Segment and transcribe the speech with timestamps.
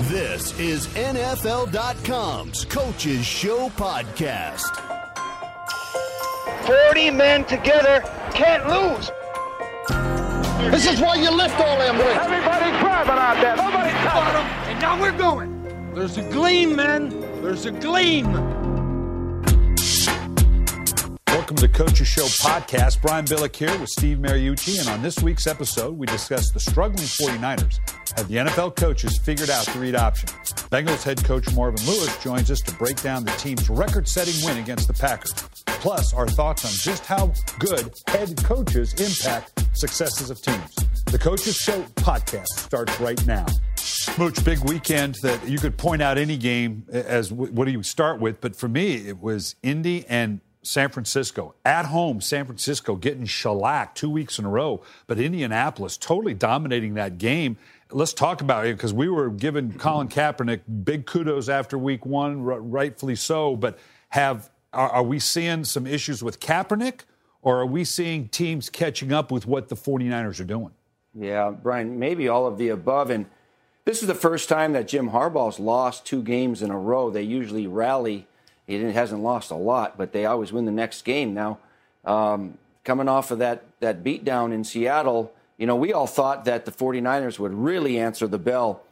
[0.00, 4.60] This is NFL.com's Coaches Show podcast.
[6.66, 8.02] 40 men together
[8.34, 9.10] can't lose.
[10.70, 12.18] This is why you lift all them weights.
[12.20, 13.56] Everybody grabbing out there.
[13.56, 14.46] Nobody touching them.
[14.68, 15.92] And now we're going.
[15.94, 17.08] There's a gleam, man.
[17.40, 18.30] There's a gleam.
[21.28, 23.00] Welcome to Coaches Show podcast.
[23.00, 24.78] Brian Billick here with Steve Mariucci.
[24.78, 27.78] And on this week's episode, we discuss the struggling 49ers.
[28.16, 30.30] Have the NFL coaches figured out the read option?
[30.70, 34.56] Bengals head coach Marvin Lewis joins us to break down the team's record setting win
[34.56, 35.34] against the Packers.
[35.66, 40.74] Plus, our thoughts on just how good head coaches impact successes of teams.
[41.06, 43.44] The Coaches Show podcast starts right now.
[44.16, 48.18] Mooch, big weekend that you could point out any game as what do you start
[48.18, 51.54] with, but for me, it was Indy and San Francisco.
[51.64, 56.94] At home, San Francisco getting shellacked two weeks in a row, but Indianapolis totally dominating
[56.94, 57.56] that game.
[57.90, 62.42] Let's talk about it because we were giving Colin Kaepernick big kudos after week one,
[62.42, 63.54] rightfully so.
[63.56, 67.00] But have are, are we seeing some issues with Kaepernick,
[67.42, 70.72] or are we seeing teams catching up with what the 49ers are doing?
[71.14, 73.08] Yeah, Brian, maybe all of the above.
[73.10, 73.26] And
[73.84, 77.10] this is the first time that Jim Harbaugh's lost two games in a row.
[77.10, 78.26] They usually rally
[78.66, 81.34] he hasn't lost a lot, but they always win the next game.
[81.34, 81.58] Now,
[82.04, 86.64] um, coming off of that, that beatdown in Seattle, you know, we all thought that
[86.64, 88.82] the 49ers would really answer the bell.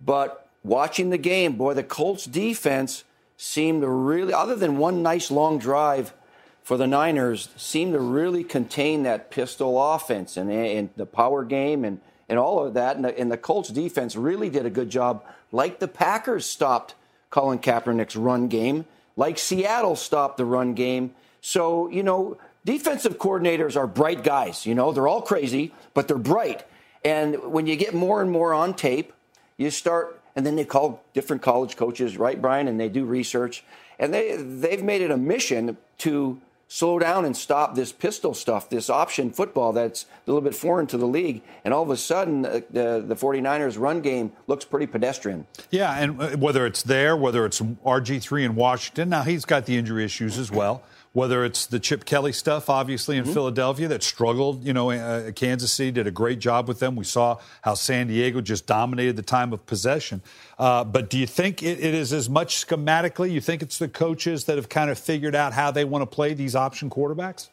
[0.00, 3.04] But watching the game, boy, the Colts defense
[3.36, 6.14] seemed to really, other than one nice long drive
[6.62, 11.84] for the Niners, seemed to really contain that pistol offense and, and the power game
[11.84, 12.96] and, and all of that.
[12.96, 16.94] And the, and the Colts defense really did a good job, like the Packers stopped
[17.30, 21.14] Colin Kaepernick's run game like Seattle stopped the run game.
[21.40, 24.66] So, you know, defensive coordinators are bright guys.
[24.66, 26.66] You know, they're all crazy, but they're bright.
[27.04, 29.12] And when you get more and more on tape,
[29.56, 32.68] you start, and then they call different college coaches, right, Brian?
[32.68, 33.64] And they do research.
[33.98, 38.68] And they, they've made it a mission to slow down and stop this pistol stuff,
[38.68, 41.42] this option football that's a little bit foreign to the league.
[41.64, 45.46] And all of a sudden, uh, the, the 49ers run game looks pretty pedestrian.
[45.70, 49.76] Yeah, and uh, whether it's there, whether it's RG3 in Washington, now he's got the
[49.76, 50.82] injury issues as well
[51.16, 53.32] whether it's the Chip Kelly stuff, obviously in mm-hmm.
[53.32, 54.62] Philadelphia that struggled.
[54.62, 56.94] You know, uh, Kansas City did a great job with them.
[56.94, 60.20] We saw how San Diego just dominated the time of possession.
[60.58, 63.32] Uh, but do you think it, it is as much schematically?
[63.32, 66.06] You think it's the coaches that have kind of figured out how they want to
[66.06, 67.48] play these option quarterbacks?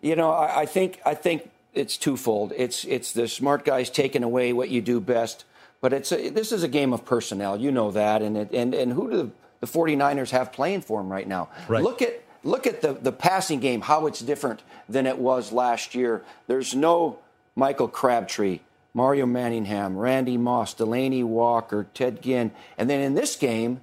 [0.00, 2.54] You know, I, I think I think it's twofold.
[2.56, 5.44] It's it's the smart guys taking away what you do best,
[5.82, 7.60] but it's a, this is a game of personnel.
[7.60, 9.30] You know that, and it, and and who do the
[9.60, 11.48] the 49ers have playing for him right now.
[11.68, 11.82] Right.
[11.82, 15.94] Look at look at the, the passing game, how it's different than it was last
[15.94, 16.22] year.
[16.46, 17.18] There's no
[17.56, 18.60] Michael Crabtree,
[18.94, 22.52] Mario Manningham, Randy Moss, Delanie Walker, Ted Ginn.
[22.76, 23.80] And then in this game,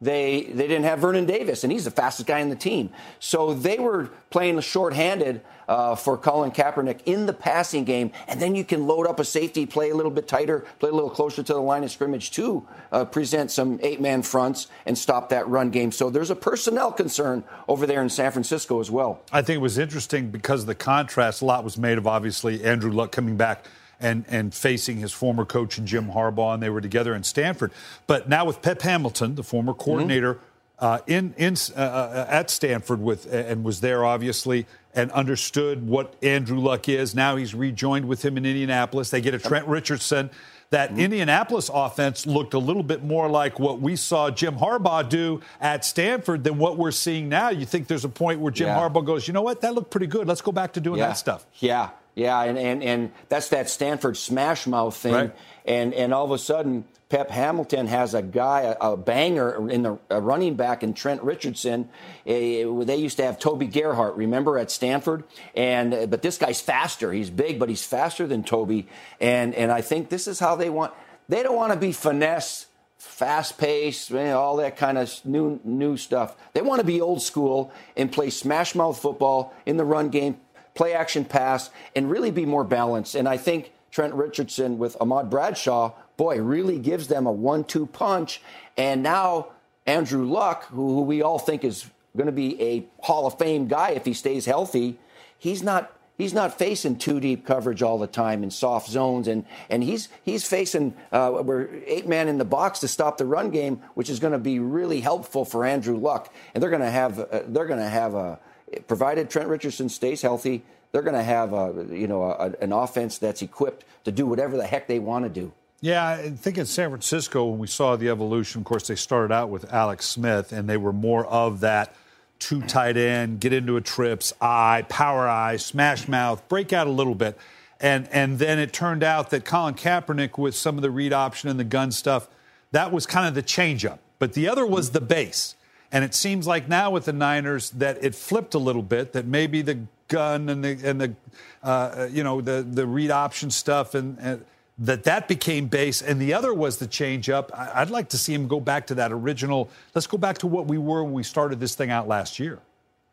[0.00, 2.90] they they didn't have Vernon Davis, and he's the fastest guy in the team.
[3.18, 8.54] So they were playing shorthanded uh, for Colin Kaepernick in the passing game, and then
[8.54, 11.42] you can load up a safety, play a little bit tighter, play a little closer
[11.42, 15.70] to the line of scrimmage to uh, present some eight-man fronts and stop that run
[15.70, 15.90] game.
[15.90, 19.22] So there's a personnel concern over there in San Francisco as well.
[19.32, 21.42] I think it was interesting because of the contrast.
[21.42, 23.64] A lot was made of obviously Andrew Luck coming back
[24.00, 27.72] and, and facing his former coach and Jim Harbaugh, and they were together in Stanford.
[28.06, 29.82] But now with Pep Hamilton, the former mm-hmm.
[29.82, 30.84] coordinator mm-hmm.
[30.84, 36.14] uh, in, in uh, uh, at Stanford with and was there obviously and understood what
[36.22, 37.14] Andrew Luck is.
[37.14, 39.10] Now he's rejoined with him in Indianapolis.
[39.10, 40.30] They get a Trent Richardson.
[40.70, 41.00] That mm-hmm.
[41.00, 45.84] Indianapolis offense looked a little bit more like what we saw Jim Harbaugh do at
[45.84, 47.50] Stanford than what we're seeing now.
[47.50, 48.76] You think there's a point where Jim yeah.
[48.76, 50.26] Harbaugh goes, you know what, that looked pretty good.
[50.26, 51.08] Let's go back to doing yeah.
[51.08, 51.46] that stuff.
[51.60, 55.12] Yeah, yeah, and, and, and that's that Stanford smash mouth thing.
[55.12, 55.36] Right.
[55.66, 59.82] And, and all of a sudden, Pep Hamilton has a guy, a, a banger in
[59.82, 61.90] the running back in Trent Richardson.
[62.24, 65.24] they used to have Toby Gerhart, remember, at Stanford?
[65.54, 67.12] And But this guy's faster.
[67.12, 68.88] He's big, but he's faster than Toby.
[69.20, 70.94] And, and I think this is how they want.
[71.28, 72.66] They don't want to be finesse
[72.98, 76.36] fast paced, all that kind of new new stuff.
[76.54, 80.38] They want to be old school and play smash mouth football in the run game,
[80.76, 83.14] play action pass, and really be more balanced.
[83.14, 87.86] And I think Trent Richardson with Ahmad Bradshaw, boy, really gives them a one two
[87.86, 88.42] punch.
[88.76, 89.48] And now
[89.86, 91.86] Andrew Luck, who, we all think is
[92.16, 94.98] going to be a Hall of Fame guy if he stays healthy,
[95.38, 99.44] he's not he's not facing two deep coverage all the time in soft zones, and
[99.70, 103.50] and he's he's facing uh, we're eight man in the box to stop the run
[103.50, 106.90] game, which is going to be really helpful for Andrew Luck, and they're going to
[106.90, 108.38] have uh, they're going to have a
[108.86, 113.18] provided Trent Richardson stays healthy, they're going to have a, you know a, an offense
[113.18, 115.52] that's equipped to do whatever the heck they want to do.
[115.80, 119.32] Yeah, I think in San Francisco, when we saw the evolution, of course, they started
[119.32, 121.94] out with Alex Smith, and they were more of that
[122.38, 126.90] two tight end, get into a trips, eye, power eye, smash mouth, break out a
[126.90, 127.38] little bit.
[127.80, 131.50] And, and then it turned out that Colin Kaepernick, with some of the read option
[131.50, 132.28] and the gun stuff,
[132.72, 133.98] that was kind of the changeup.
[134.18, 135.55] But the other was the base.
[135.92, 139.26] And it seems like now with the Niners that it flipped a little bit, that
[139.26, 141.14] maybe the gun and the, and the
[141.62, 144.44] uh, you know, the, the read option stuff and, and
[144.78, 147.48] that that became base, and the other was the changeup.
[147.54, 149.70] I'd like to see him go back to that original.
[149.94, 152.58] Let's go back to what we were when we started this thing out last year.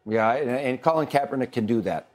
[0.06, 2.08] Yeah, and Colin Kaepernick can do that.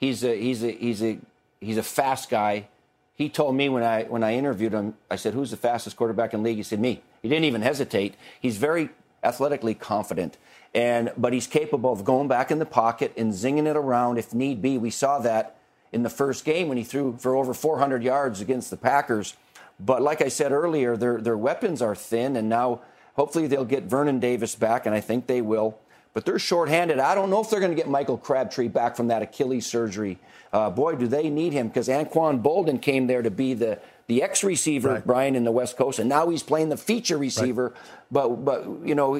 [0.00, 1.18] He's a he's a he's a
[1.60, 2.66] he's a fast guy.
[3.14, 6.34] He told me when I when I interviewed him, I said, "Who's the fastest quarterback
[6.34, 8.14] in the league?" He said, "Me." He didn't even hesitate.
[8.40, 8.90] He's very
[9.28, 10.36] athletically confident,
[10.74, 14.34] and but he's capable of going back in the pocket and zinging it around if
[14.34, 14.78] need be.
[14.78, 15.56] We saw that
[15.92, 19.36] in the first game when he threw for over 400 yards against the Packers.
[19.80, 22.80] But like I said earlier, their their weapons are thin, and now
[23.14, 25.78] hopefully they'll get Vernon Davis back, and I think they will.
[26.14, 26.98] But they're shorthanded.
[26.98, 30.18] I don't know if they're going to get Michael Crabtree back from that Achilles surgery.
[30.52, 33.78] Uh, boy, do they need him because Anquan Boldin came there to be the
[34.08, 35.06] the X receiver, right.
[35.06, 37.68] Brian, in the West Coast, and now he's playing the feature receiver.
[37.68, 37.74] Right.
[38.10, 39.16] But but you know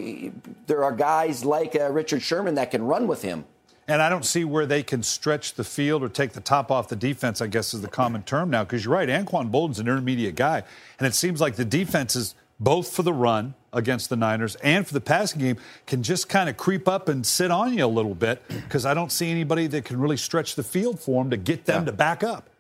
[0.67, 3.45] there are guys like uh, Richard Sherman that can run with him.
[3.87, 6.89] And I don't see where they can stretch the field or take the top off
[6.89, 9.09] the defense, I guess is the common term now, because you're right.
[9.09, 10.63] Anquan Boldin's an intermediate guy.
[10.99, 14.87] And it seems like the defense is both for the run against the Niners and
[14.87, 15.57] for the passing game
[15.87, 18.93] can just kind of creep up and sit on you a little bit because I
[18.93, 21.87] don't see anybody that can really stretch the field for them to get them yeah.
[21.87, 22.51] to back up.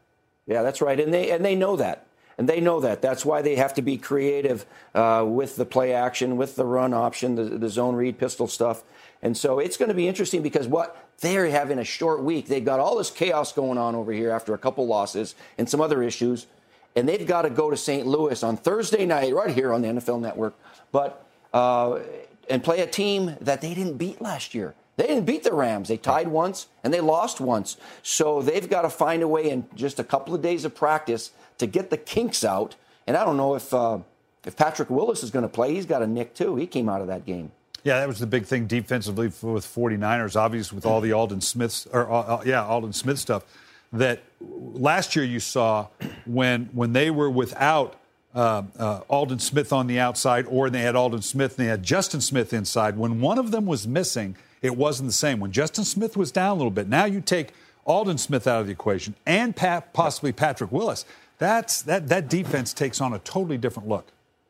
[0.46, 0.98] Yeah, that's right.
[0.98, 2.06] And they, and they know that.
[2.38, 3.02] And they know that.
[3.02, 4.64] That's why they have to be creative
[4.94, 8.84] uh, with the play action, with the run option, the, the zone read pistol stuff.
[9.20, 12.46] And so it's going to be interesting because what they're having a short week.
[12.46, 15.80] They've got all this chaos going on over here after a couple losses and some
[15.80, 16.46] other issues.
[16.94, 18.06] And they've got to go to St.
[18.06, 20.54] Louis on Thursday night, right here on the NFL Network,
[20.90, 22.00] but uh,
[22.48, 24.74] and play a team that they didn't beat last year.
[24.98, 25.88] They didn't beat the Rams.
[25.88, 27.76] They tied once and they lost once.
[28.02, 31.30] So they've got to find a way in just a couple of days of practice
[31.58, 32.74] to get the kinks out.
[33.06, 33.98] And I don't know if uh,
[34.44, 35.72] if Patrick Willis is going to play.
[35.72, 36.56] He's got a nick too.
[36.56, 37.52] He came out of that game.
[37.84, 41.86] Yeah, that was the big thing defensively with 49ers, obviously with all the Aldon Smith,
[41.92, 43.44] or uh, uh, yeah, Aldon Smith stuff.
[43.92, 45.86] That last year you saw
[46.26, 47.94] when when they were without
[48.34, 51.84] uh, uh, Aldon Smith on the outside, or they had Aldon Smith and they had
[51.84, 52.96] Justin Smith inside.
[52.96, 55.40] When one of them was missing, it wasn't the same.
[55.40, 57.52] When Justin Smith was down a little bit, now you take
[57.84, 61.04] Aldon Smith out of the equation and Pat, possibly Patrick Willis.
[61.38, 64.08] That's that that defense takes on a totally different look.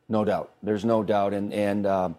[0.08, 0.50] No doubt.
[0.62, 1.86] There's no doubt, and and.
[1.86, 2.16] Um,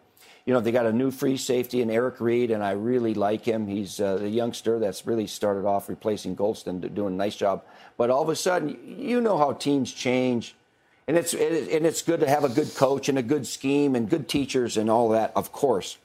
[0.49, 3.45] you know, they got a new free safety in Eric Reid, and I really like
[3.45, 3.67] him.
[3.67, 7.63] He's uh, the youngster that's really started off replacing Goldson, doing a nice job.
[7.97, 10.55] But all of a sudden, you know how teams change,
[11.07, 14.09] and it's and it's good to have a good coach and a good scheme and
[14.09, 15.99] good teachers and all that, of course.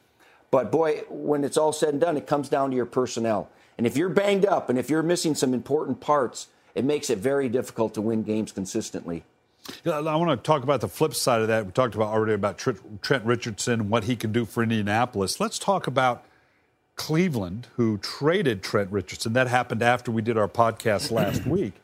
[0.55, 3.51] But boy, when it's all said and done, it comes down to your personnel.
[3.77, 6.47] And if you're banged up and if you're missing some important parts,
[6.77, 9.25] it makes it very difficult to win games consistently.
[9.85, 11.67] I want to talk about the flip side of that.
[11.67, 15.41] We talked about already about Trent Richardson and what he can do for Indianapolis.
[15.41, 16.25] Let's talk about
[16.95, 19.33] Cleveland, who traded Trent Richardson.
[19.33, 21.75] That happened after we did our podcast last week.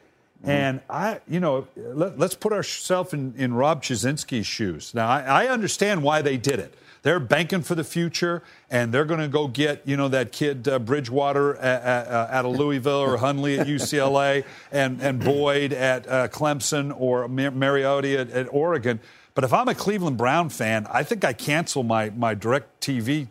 [0.43, 0.49] Mm-hmm.
[0.49, 4.95] And I, you know, let, us put ourselves in, in Rob Chudzinski's shoes.
[4.95, 6.77] Now, I, I understand why they did it.
[7.03, 10.69] They're banking for the future, and they're going to go get you know that kid
[10.69, 16.95] uh, Bridgewater at, at, Louisville or Hundley at UCLA, and and Boyd at uh, Clemson
[16.97, 19.01] or Mar- Mariotti at, at Oregon.
[19.35, 23.29] But if I'm a Cleveland Brown fan, I think I cancel my my DirecTV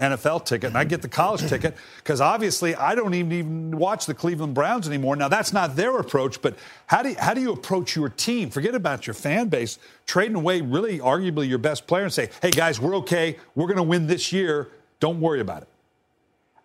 [0.00, 4.06] NFL ticket and I get the college ticket because obviously I don't even, even watch
[4.06, 5.14] the Cleveland Browns anymore.
[5.14, 8.50] Now, that's not their approach, but how do, you, how do you approach your team?
[8.50, 12.50] Forget about your fan base, trading away really arguably your best player and say, hey,
[12.50, 13.36] guys, we're okay.
[13.54, 14.68] We're going to win this year.
[14.98, 15.68] Don't worry about it.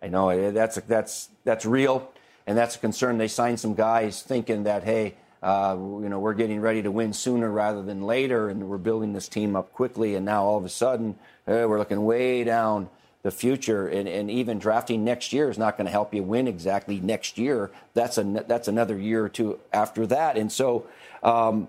[0.02, 2.10] I know eh, that's, that's, that's real,
[2.46, 3.18] and that's a concern.
[3.18, 7.12] They signed some guys thinking that, hey, uh, you know, we're getting ready to win
[7.12, 10.16] sooner rather than later, and we're building this team up quickly.
[10.16, 12.88] And now all of a sudden, uh, we're looking way down
[13.22, 16.48] the future and, and even drafting next year is not going to help you win
[16.48, 17.70] exactly next year.
[17.94, 20.38] That's a that's another year or two after that.
[20.38, 20.86] And so,
[21.22, 21.68] um,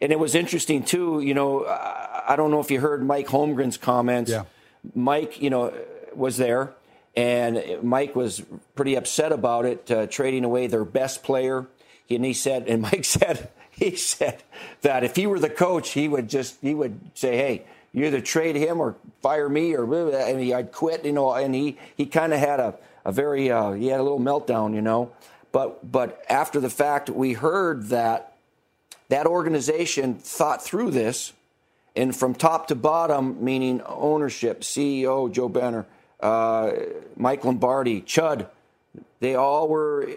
[0.00, 1.20] and it was interesting too.
[1.20, 4.30] You know, I don't know if you heard Mike Holmgren's comments.
[4.30, 4.44] Yeah.
[4.94, 5.72] Mike, you know,
[6.14, 6.72] was there,
[7.16, 8.42] and Mike was
[8.74, 11.66] pretty upset about it, uh, trading away their best player.
[12.10, 14.42] And he said, and Mike said, he said
[14.82, 18.20] that if he were the coach, he would just he would say, hey you either
[18.20, 21.32] trade him or fire me or and he, I'd quit, you know.
[21.32, 24.74] And he he kind of had a a very uh, he had a little meltdown,
[24.74, 25.10] you know.
[25.52, 28.36] But but after the fact, we heard that
[29.08, 31.32] that organization thought through this,
[31.96, 35.86] and from top to bottom, meaning ownership, CEO Joe Banner,
[36.20, 36.72] uh,
[37.16, 38.46] Mike Lombardi, Chud,
[39.20, 40.08] they all were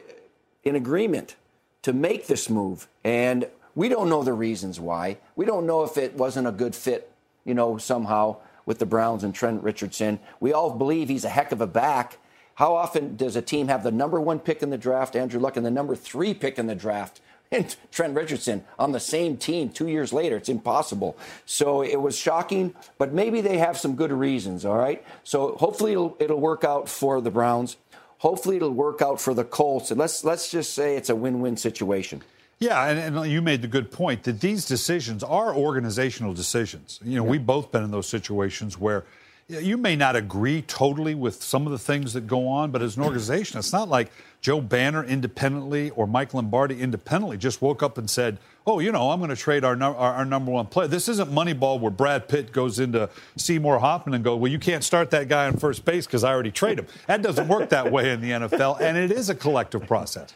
[0.63, 1.35] in agreement
[1.83, 2.87] to make this move.
[3.03, 5.17] And we don't know the reasons why.
[5.35, 7.10] We don't know if it wasn't a good fit,
[7.45, 10.19] you know, somehow with the Browns and Trent Richardson.
[10.39, 12.17] We all believe he's a heck of a back.
[12.55, 15.57] How often does a team have the number one pick in the draft, Andrew Luck,
[15.57, 17.21] and the number three pick in the draft,
[17.51, 20.37] and Trent Richardson on the same team two years later?
[20.37, 21.17] It's impossible.
[21.45, 25.03] So it was shocking, but maybe they have some good reasons, all right?
[25.23, 27.77] So hopefully it'll, it'll work out for the Browns.
[28.19, 29.89] Hopefully it'll work out for the Colts.
[29.89, 32.21] And let's, let's just say it's a win win situation.
[32.61, 36.99] Yeah, and, and, you made the good point that these decisions are organizational decisions.
[37.03, 37.31] You know, yeah.
[37.31, 39.03] we've both been in those situations where
[39.47, 42.97] you may not agree totally with some of the things that go on, but as
[42.97, 47.97] an organization, it's not like Joe Banner independently or Mike Lombardi independently just woke up
[47.97, 50.87] and said, "Oh, you know, I'm going to trade our, our, our number one player."
[50.87, 54.83] This isn't Moneyball where Brad Pitt goes into Seymour Hoffman and go, "Well, you can't
[54.83, 57.91] start that guy on first base because I already traded him." That doesn't work that
[57.91, 60.33] way in the NFL, and it is a collective process.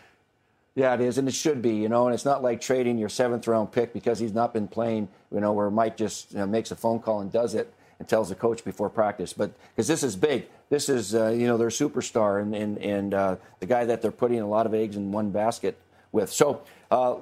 [0.76, 2.06] Yeah, it is, and it should be, you know.
[2.06, 5.40] And it's not like trading your seventh round pick because he's not been playing, you
[5.40, 8.28] know, where Mike just you know, makes a phone call and does it and tells
[8.28, 9.32] the coach before practice.
[9.32, 13.14] But because this is big, this is uh, you know their superstar and and, and
[13.14, 15.78] uh, the guy that they're putting a lot of eggs in one basket
[16.12, 16.32] with.
[16.32, 16.62] So.
[16.92, 17.16] Uh,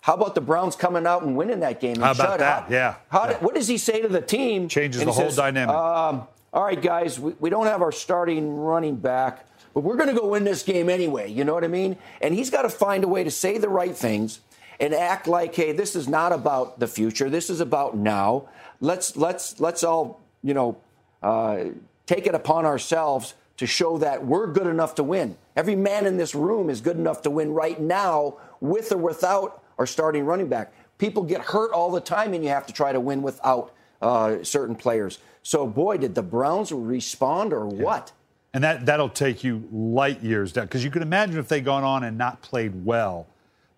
[0.00, 1.96] how about the Browns coming out and winning that game?
[1.96, 2.62] How about that?
[2.62, 2.94] How, yeah.
[3.08, 3.32] How yeah.
[3.32, 4.68] Did, what does he say to the team?
[4.68, 5.74] Changes the whole says, dynamic.
[5.74, 9.44] Um, all right, guys, we, we don't have our starting running back
[9.78, 11.30] but we're going to go win this game anyway.
[11.30, 11.98] You know what I mean?
[12.20, 14.40] And he's got to find a way to say the right things
[14.80, 17.30] and act like, hey, this is not about the future.
[17.30, 18.48] This is about now.
[18.80, 20.78] Let's let's let's all you know
[21.22, 21.66] uh,
[22.06, 25.36] take it upon ourselves to show that we're good enough to win.
[25.54, 29.62] Every man in this room is good enough to win right now, with or without
[29.78, 30.72] our starting running back.
[30.98, 34.42] People get hurt all the time, and you have to try to win without uh,
[34.42, 35.20] certain players.
[35.44, 37.84] So, boy, did the Browns respond or yeah.
[37.84, 38.12] what?
[38.58, 40.64] And that, that'll take you light years down.
[40.64, 43.28] Because you can imagine if they'd gone on and not played well,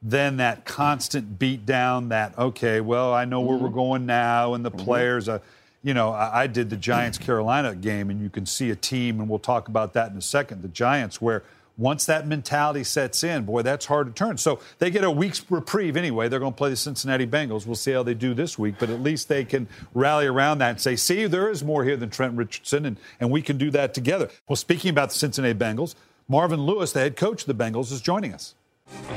[0.01, 3.65] then that constant beat down, that, okay, well, I know where mm-hmm.
[3.67, 4.87] we're going now, and the mm-hmm.
[4.87, 5.41] players, uh,
[5.83, 9.21] you know, I, I did the Giants Carolina game, and you can see a team,
[9.21, 11.43] and we'll talk about that in a second, the Giants, where–
[11.79, 14.37] once that mentality sets in, boy, that's hard to turn.
[14.37, 16.29] So they get a week's reprieve anyway.
[16.29, 17.67] They're going to play the Cincinnati Bengals.
[17.67, 20.71] We'll see how they do this week, but at least they can rally around that
[20.71, 23.71] and say, see, there is more here than Trent Richardson, and, and we can do
[23.71, 24.29] that together.
[24.49, 25.95] Well, speaking about the Cincinnati Bengals,
[26.29, 28.55] Marvin Lewis, the head coach of the Bengals, is joining us.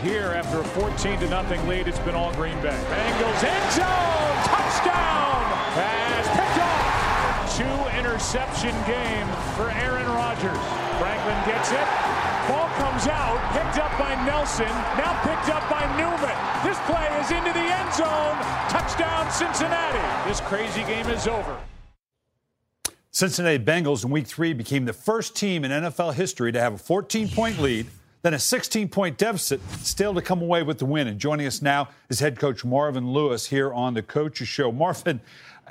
[0.01, 2.77] Here, after a 14 to nothing lead, it's been all Green Bay.
[2.89, 7.57] Bengals end zone, touchdown, pass picked off.
[7.57, 10.57] Two interception game for Aaron Rodgers.
[11.01, 11.87] Franklin gets it,
[13.03, 16.35] comes out, picked up by Nelson, now picked up by Newman.
[16.63, 18.37] This play is into the end zone.
[18.69, 20.29] Touchdown, Cincinnati.
[20.29, 21.57] This crazy game is over.
[23.11, 26.77] Cincinnati Bengals in week three became the first team in NFL history to have a
[26.77, 27.87] 14 point lead,
[28.21, 31.07] then a 16 point deficit, still to come away with the win.
[31.07, 34.71] And joining us now is head coach Marvin Lewis here on the Coaches Show.
[34.71, 35.19] Marvin,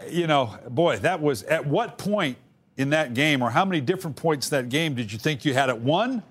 [0.09, 2.37] you know, boy, that was at what point
[2.77, 5.69] in that game, or how many different points that game did you think you had
[5.69, 6.23] it won?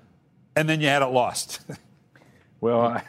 [0.56, 1.62] And then you had it lost.
[2.62, 3.04] well, I,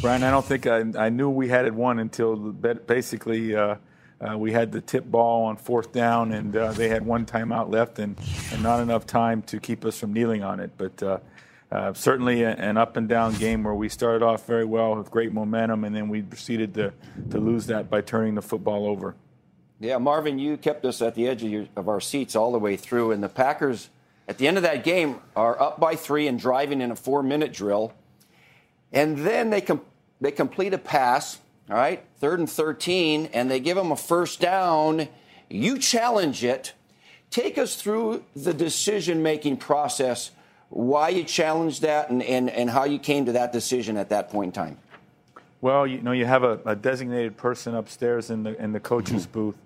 [0.00, 3.76] Brian, I don't think I, I, knew we had it won until basically uh,
[4.20, 7.70] uh, we had the tip ball on fourth down, and uh, they had one timeout
[7.70, 8.18] left and,
[8.52, 10.72] and, not enough time to keep us from kneeling on it.
[10.76, 11.18] But uh,
[11.70, 15.32] uh, certainly an up and down game where we started off very well with great
[15.32, 16.92] momentum, and then we proceeded to,
[17.30, 19.14] to lose that by turning the football over.
[19.78, 22.58] Yeah, Marvin, you kept us at the edge of, your, of our seats all the
[22.58, 23.90] way through, and the Packers
[24.28, 27.22] at the end of that game are up by three and driving in a four
[27.22, 27.92] minute drill.
[28.92, 29.82] And then they, com-
[30.20, 31.38] they complete a pass,
[31.70, 35.08] all right, third and 13, and they give them a first down.
[35.48, 36.72] You challenge it.
[37.30, 40.30] Take us through the decision making process,
[40.68, 44.30] why you challenged that, and, and, and how you came to that decision at that
[44.30, 44.78] point in time.
[45.60, 49.24] Well, you know, you have a, a designated person upstairs in the, in the coach's
[49.24, 49.32] mm-hmm.
[49.32, 49.56] booth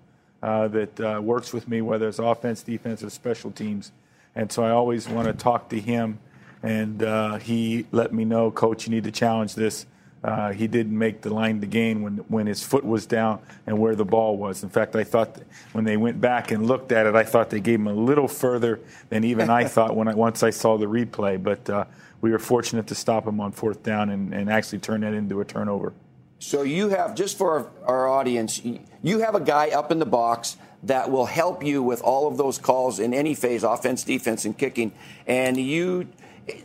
[0.41, 3.91] uh, that uh, works with me, whether it's offense, defense, or special teams
[4.35, 6.19] and so I always want to talk to him.
[6.63, 9.85] And uh, he let me know, Coach, you need to challenge this.
[10.23, 13.79] Uh, he didn't make the line to gain when when his foot was down and
[13.79, 14.61] where the ball was.
[14.61, 15.39] In fact, I thought
[15.71, 18.27] when they went back and looked at it, I thought they gave him a little
[18.27, 21.41] further than even I thought when I, once I saw the replay.
[21.41, 21.85] But uh,
[22.21, 25.41] we were fortunate to stop him on fourth down and, and actually turn that into
[25.41, 25.93] a turnover.
[26.37, 28.61] So you have just for our, our audience,
[29.01, 32.37] you have a guy up in the box that will help you with all of
[32.37, 34.91] those calls in any phase, offense, defense, and kicking.
[35.27, 36.07] And you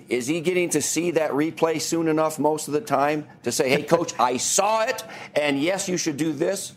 [0.09, 3.69] is he getting to see that replay soon enough most of the time to say,
[3.69, 5.05] hey, coach, I saw it,
[5.35, 6.73] and yes, you should do this?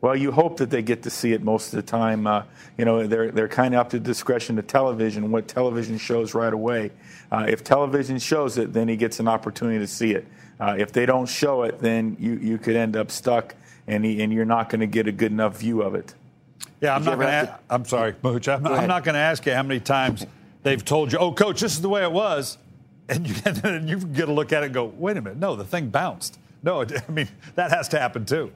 [0.00, 2.26] Well, you hope that they get to see it most of the time.
[2.26, 2.44] Uh,
[2.78, 6.52] you know, they're, they're kind of up to discretion to television, what television shows right
[6.52, 6.90] away.
[7.30, 10.26] Uh, if television shows it, then he gets an opportunity to see it.
[10.58, 13.54] Uh, if they don't show it, then you, you could end up stuck,
[13.86, 16.14] and, he, and you're not going to get a good enough view of it.
[16.80, 17.58] Yeah, I'm not going to.
[17.68, 18.48] I'm sorry, Mooch.
[18.48, 20.26] I'm, I'm not going to ask you how many times
[20.62, 22.58] they've told you, "Oh, coach, this is the way it was,"
[23.08, 25.56] and you, and you get a look at it and go, "Wait a minute, no,
[25.56, 28.52] the thing bounced." No, I mean that has to happen too.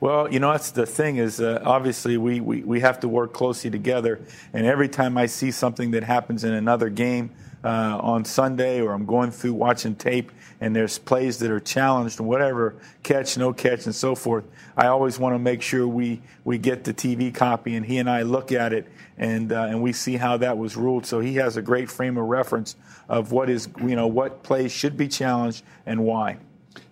[0.00, 3.32] Well, you know, that's the thing is uh, obviously we, we, we have to work
[3.32, 4.20] closely together.
[4.52, 7.30] And every time I see something that happens in another game
[7.64, 12.20] uh, on Sunday or I'm going through watching tape and there's plays that are challenged
[12.20, 14.44] and whatever, catch, no catch, and so forth,
[14.76, 18.08] I always want to make sure we, we get the TV copy and he and
[18.08, 18.86] I look at it
[19.18, 21.06] and, uh, and we see how that was ruled.
[21.06, 22.76] So he has a great frame of reference
[23.08, 26.38] of what is, you know, what plays should be challenged and why.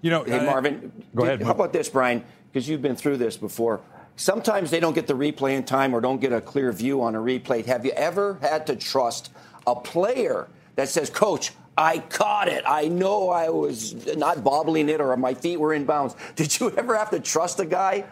[0.02, 1.42] You know, hey, Marvin, go ahead.
[1.42, 2.24] How about this, Brian?
[2.50, 3.80] because you've been through this before.
[4.16, 7.14] Sometimes they don't get the replay in time or don't get a clear view on
[7.14, 7.64] a replay.
[7.64, 9.30] Have you ever had to trust
[9.66, 12.64] a player that says, Coach, I caught it.
[12.66, 16.14] I know I was not bobbling it or my feet were in bounds.
[16.36, 18.04] Did you ever have to trust a guy?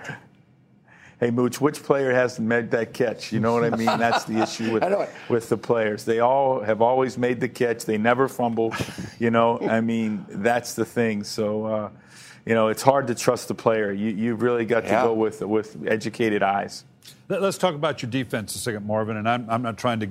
[1.21, 3.33] Hey, Mooch, which player hasn't made that catch?
[3.33, 3.87] You know what I mean?
[3.87, 6.05] That's the issue with, with the players.
[6.05, 7.85] They all have always made the catch.
[7.85, 8.75] They never fumble.
[9.19, 11.25] You know, I mean, that's the thing.
[11.25, 11.91] So, uh,
[12.47, 13.91] you know, it's hard to trust the player.
[13.91, 15.03] You, you've really got yeah.
[15.03, 16.85] to go with, with educated eyes.
[17.29, 19.17] Let's talk about your defense a second, Marvin.
[19.17, 20.09] And I'm, I'm not trying to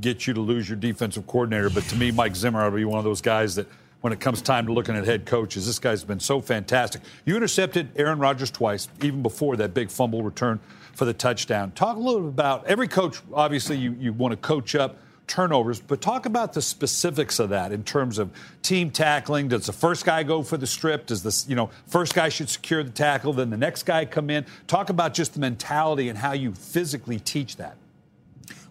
[0.00, 2.98] get you to lose your defensive coordinator, but to me, Mike Zimmer would be one
[2.98, 3.66] of those guys that,
[4.00, 7.00] when it comes time to looking at head coaches, this guy's been so fantastic.
[7.24, 10.60] You intercepted Aaron Rodgers twice, even before that big fumble return
[10.92, 11.72] for the touchdown.
[11.72, 15.80] Talk a little bit about every coach, obviously, you, you want to coach up turnovers,
[15.80, 18.30] but talk about the specifics of that in terms of
[18.62, 19.48] team tackling.
[19.48, 21.06] Does the first guy go for the strip?
[21.06, 24.30] Does this, you know, first guy should secure the tackle, then the next guy come
[24.30, 24.46] in?
[24.66, 27.76] Talk about just the mentality and how you physically teach that.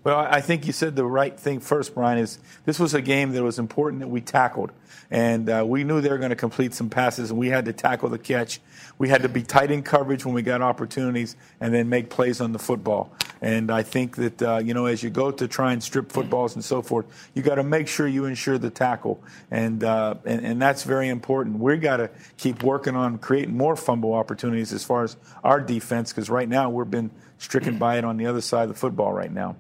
[0.04, 2.18] Well, I think you said the right thing first, Brian.
[2.18, 4.74] Is this was a game that was important that we tackled,
[5.10, 7.74] and uh, we knew they were going to complete some passes, and we had to
[7.74, 8.60] tackle the catch.
[8.98, 12.42] We had to be tight in coverage when we got opportunities, and then make plays
[12.42, 13.14] on the football.
[13.42, 16.56] And I think that uh, you know, as you go to try and strip footballs
[16.56, 20.46] and so forth, you got to make sure you ensure the tackle, and, uh, and
[20.46, 21.60] and that's very important.
[21.60, 26.12] We got to keep working on creating more fumble opportunities as far as our defense,
[26.12, 29.14] because right now we've been stricken by it on the other side of the football
[29.14, 29.56] right now.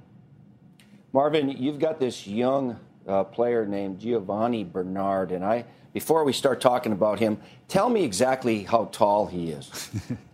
[1.13, 5.65] Marvin, you've got this young uh, player named Giovani Bernard, and I.
[5.93, 9.91] Before we start talking about him, tell me exactly how tall he is.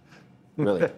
[0.57, 0.89] really.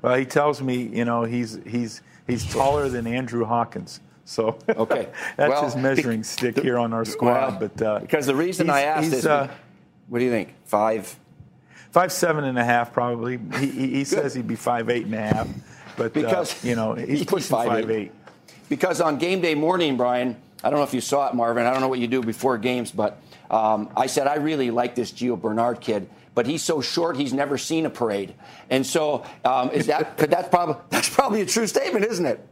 [0.00, 4.00] well, he tells me, you know, he's he's he's taller than Andrew Hawkins.
[4.24, 7.60] So okay, that's well, his measuring stick here on our squad.
[7.60, 9.50] Well, but uh, because the reason I asked is, uh,
[10.08, 10.54] what do you think?
[10.64, 11.14] Five,
[11.90, 13.38] five seven and a half, probably.
[13.58, 15.48] He, he, he says he'd be five eight and a half,
[15.98, 17.96] but uh, because uh, you know he's pushing five, five eight.
[17.96, 18.25] eight
[18.68, 21.66] because on game day morning, Brian, I don't know if you saw it, Marvin.
[21.66, 24.94] I don't know what you do before games, but um, I said I really like
[24.94, 28.34] this Gio Bernard kid, but he's so short he's never seen a parade,
[28.70, 32.46] and so um, is that could that's probably that's probably a true statement, isn't it?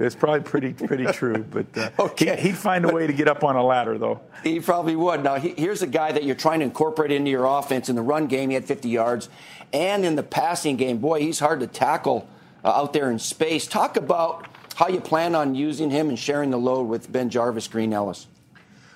[0.00, 2.40] It's probably pretty pretty true, but uh, okay.
[2.40, 4.20] he, would find a way to get up on a ladder, though.
[4.44, 5.24] He probably would.
[5.24, 7.88] Now, he, here's a guy that you're trying to incorporate into your offense.
[7.88, 9.28] In the run game, he had 50 yards,
[9.72, 12.28] and in the passing game, boy, he's hard to tackle
[12.64, 13.66] uh, out there in space.
[13.66, 14.46] Talk about
[14.78, 18.28] how you plan on using him and sharing the load with Ben Jarvis Green Ellis?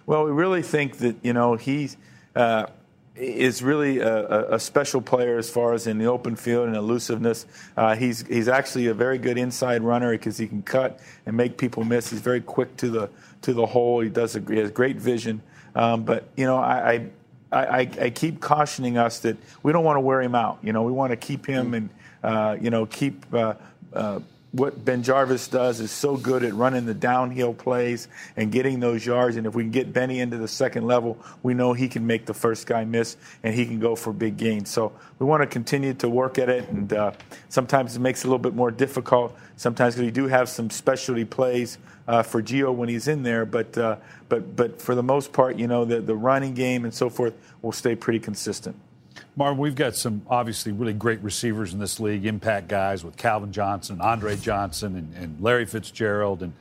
[0.06, 1.90] Well, we really think that you know he
[2.36, 2.66] uh,
[3.16, 7.46] is really a, a, special player as far as in the open field and elusiveness.
[7.76, 11.58] Uh, he's he's actually a very good inside runner because he can cut and make
[11.58, 12.10] people miss.
[12.10, 13.98] He's very quick to the to the hole.
[13.98, 15.42] He does a, he has great vision.
[15.74, 17.10] Um, but you know, I, I
[17.50, 20.58] I, I, keep cautioning us that we don't want to wear him out.
[20.62, 21.90] You know, we want to keep him and
[22.22, 23.54] uh, you know keep uh,
[23.92, 24.20] uh,
[24.52, 29.36] what BenJarvus does is so good at running the downhill plays and getting those yards.
[29.36, 32.26] And if we can get Benny into the second level, we know he can make
[32.26, 34.68] the first guy miss and he can go for big gains.
[34.68, 36.68] So we want to continue to work at it.
[36.68, 37.12] And uh,
[37.48, 39.34] sometimes it makes it a little bit more difficult.
[39.56, 43.46] Sometimes we do have some specialty plays uh, for Gio when he's in there.
[43.46, 43.96] But uh,
[44.28, 47.34] but but for the most part, you know, the the running game and so forth
[47.62, 48.76] will stay pretty consistent.
[49.36, 53.52] Marvin, we've got some obviously really great receivers in this league, impact guys with Calvin
[53.52, 56.42] Johnson, Andre Johnson, and, and Larry Fitzgerald.
[56.42, 56.52] And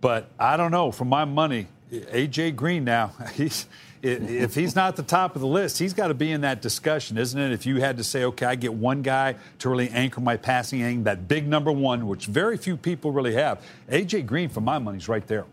[0.00, 0.90] but I don't know.
[0.90, 3.66] For my money, AJ Green now he's
[4.02, 7.16] if he's not the top of the list, he's got to be in that discussion,
[7.16, 7.52] isn't it?
[7.52, 10.80] If you had to say, okay, I get one guy to really anchor my passing
[10.80, 14.78] game, that big number one, which very few people really have, AJ Green, for my
[14.78, 15.44] money, is right there.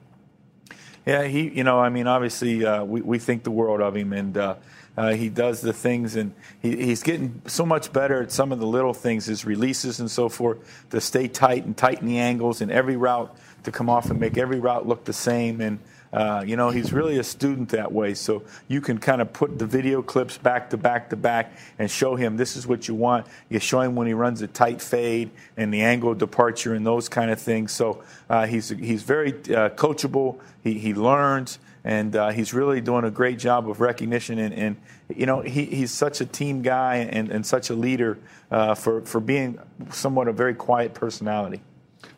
[1.06, 4.14] Yeah, he, you know, I mean, obviously, uh, we, we think the world of him,
[4.14, 4.56] and uh,
[5.00, 8.60] uh, he does the things, and he, he's getting so much better at some of
[8.60, 10.58] the little things, his releases and so forth,
[10.90, 13.34] to stay tight and tighten the angles in every route
[13.64, 15.62] to come off and make every route look the same.
[15.62, 15.80] And
[16.12, 18.14] uh, you know, he's really a student that way.
[18.14, 21.90] So you can kind of put the video clips back to back to back and
[21.90, 23.26] show him this is what you want.
[23.48, 27.08] You show him when he runs a tight fade and the angle departure and those
[27.08, 27.72] kind of things.
[27.72, 30.40] So uh, he's he's very uh, coachable.
[30.62, 31.60] He he learns.
[31.90, 34.76] And uh, he's really doing a great job of recognition, and, and
[35.10, 38.20] you know he, he's such a team guy and, and such a leader
[38.52, 39.58] uh, for for being
[39.90, 41.62] somewhat a very quiet personality.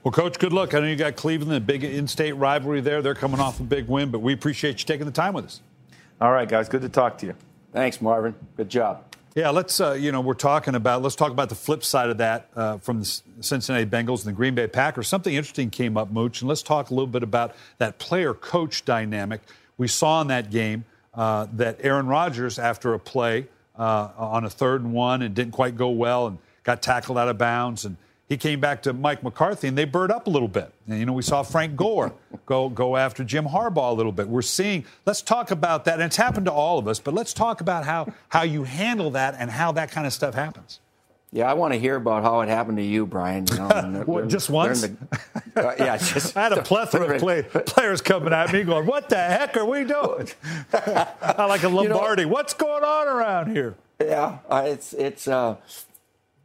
[0.04, 0.74] Well, Coach, good luck.
[0.74, 3.02] I know you got Cleveland, a big in state rivalry there.
[3.02, 5.62] They're coming off a big win, but we appreciate you taking the time with us.
[6.20, 6.68] All right, guys.
[6.68, 7.36] Good to talk to you.
[7.72, 8.36] Thanks, Marvin.
[8.58, 9.06] Good job.
[9.34, 12.18] Yeah, let's, uh, you know, we're talking about, let's talk about the flip side of
[12.18, 15.08] that uh, from the Cincinnati Bengals and the Green Bay Packers.
[15.08, 18.84] Something interesting came up, Mooch, and let's talk a little bit about that player coach
[18.84, 19.40] dynamic.
[19.82, 24.50] We saw in that game uh, that Aaron Rodgers, after a play uh, on a
[24.52, 27.98] third and one, and didn't quite go well and got tackled out of bounds and
[28.30, 30.72] he came back to Mike McCarthy and they burred up a little bit.
[30.88, 32.14] And, you know, we saw Frank Gore
[32.46, 34.28] go, go after Jim Harbaugh a little bit.
[34.28, 35.96] We're seeing, let's talk about that.
[35.96, 39.10] And it's happened to all of us, but let's talk about how, how you handle
[39.10, 40.80] that and how that kind of stuff happens.
[41.34, 43.48] Yeah, I want to hear about how it happened to you, Brian.
[43.48, 44.82] You know, what, just once?
[44.82, 44.98] The,
[45.56, 46.36] uh, yeah, just.
[46.36, 49.66] I had a plethora of play, players coming at me going, "What the heck are
[49.66, 50.28] we doing?"
[50.74, 52.24] I like a Lombardi.
[52.24, 53.76] You know, What's going on around here?
[54.02, 55.56] Yeah, uh, it's it's uh,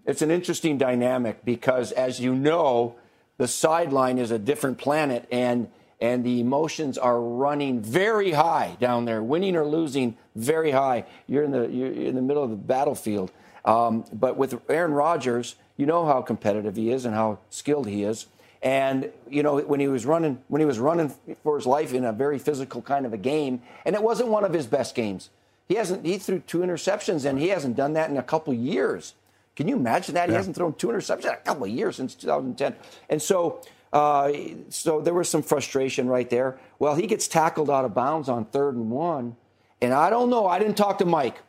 [0.05, 2.95] it's an interesting dynamic because, as you know,
[3.39, 5.69] the sideline is a different planet, and
[6.01, 11.07] and the emotions are running very high down there, winning or losing, very high.
[11.27, 13.33] You're in the you're in the middle of the battlefield.
[13.67, 18.05] Um, but with Aaron Rodgers, you know how competitive he is and how skilled he
[18.05, 18.27] is.
[18.63, 22.05] And you know when he was running when he was running for his life in
[22.05, 25.31] a very physical kind of a game, and it wasn't one of his best games.
[25.69, 29.15] He hasn't he threw two interceptions, and he hasn't done that in a couple years.
[29.57, 30.29] Can you imagine that?
[30.29, 30.33] Yeah.
[30.33, 32.77] He hasn't thrown two interceptions in a couple of years since 2010.
[33.09, 34.31] And so, uh,
[34.69, 36.59] so there was some frustration right there.
[36.79, 39.37] Well, he gets tackled out of bounds on third and one.
[39.81, 40.47] And I don't know.
[40.47, 41.41] I didn't talk to Mike.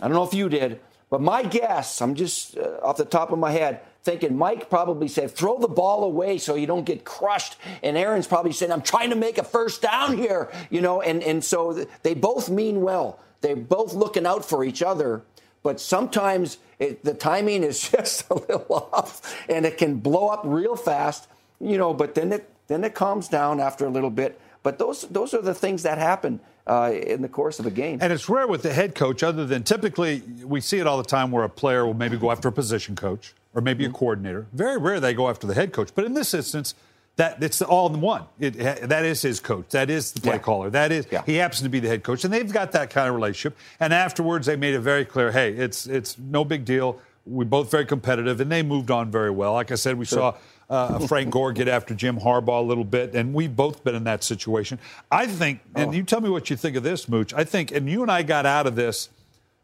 [0.00, 0.80] I don't know if you did.
[1.10, 5.08] But my guess, I'm just uh, off the top of my head, thinking Mike probably
[5.08, 7.56] said, throw the ball away so you don't get crushed.
[7.82, 11.22] And Aaron's probably saying, I'm trying to make a first down here, you know, and,
[11.22, 13.20] and so they both mean well.
[13.40, 15.22] They're both looking out for each other
[15.62, 20.42] but sometimes it, the timing is just a little off and it can blow up
[20.44, 21.28] real fast,
[21.60, 24.40] you know, but then it, then it calms down after a little bit.
[24.62, 27.98] But those, those are the things that happen uh, in the course of a game.
[28.00, 31.08] And it's rare with the head coach, other than typically we see it all the
[31.08, 33.94] time where a player will maybe go after a position coach or maybe mm-hmm.
[33.94, 34.46] a coordinator.
[34.52, 35.90] Very rare they go after the head coach.
[35.94, 36.74] But in this instance,
[37.16, 38.24] that it's all in one.
[38.38, 38.52] It,
[38.88, 39.70] that is his coach.
[39.70, 40.38] That is the play yeah.
[40.38, 40.70] caller.
[40.70, 41.22] That is yeah.
[41.26, 43.58] he happens to be the head coach, and they've got that kind of relationship.
[43.80, 47.00] And afterwards, they made it very clear, hey, it's it's no big deal.
[47.26, 49.54] We're both very competitive, and they moved on very well.
[49.54, 50.18] Like I said, we sure.
[50.18, 50.34] saw
[50.70, 54.04] uh, Frank Gore get after Jim Harbaugh a little bit, and we've both been in
[54.04, 54.78] that situation.
[55.10, 55.92] I think, and oh.
[55.92, 57.32] you tell me what you think of this, Mooch.
[57.34, 59.08] I think, and you and I got out of this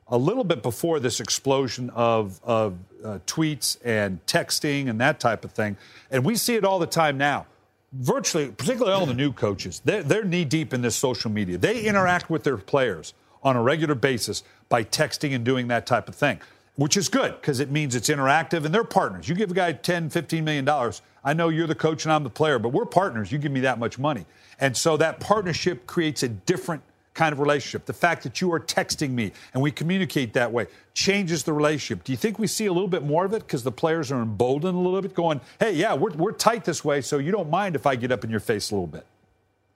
[0.08, 5.44] a little bit before this explosion of, of uh, tweets and texting and that type
[5.44, 5.76] of thing.
[6.10, 7.46] And we see it all the time now.
[7.92, 11.56] Virtually, particularly all the new coaches, they're, they're knee deep in this social media.
[11.56, 13.14] They interact with their players
[13.44, 16.40] on a regular basis by texting and doing that type of thing,
[16.76, 19.28] which is good because it means it's interactive and they're partners.
[19.28, 21.02] You give a guy 10, 15 million dollars.
[21.22, 23.30] I know you're the coach and I'm the player, but we're partners.
[23.30, 24.26] You give me that much money.
[24.60, 26.82] And so that partnership creates a different
[27.14, 27.86] kind of relationship.
[27.86, 32.04] The fact that you are texting me and we communicate that way changes the relationship.
[32.04, 34.20] Do you think we see a little bit more of it because the players are
[34.20, 37.50] emboldened a little bit, going, hey, yeah, we're, we're tight this way, so you don't
[37.50, 39.06] mind if I get up in your face a little bit?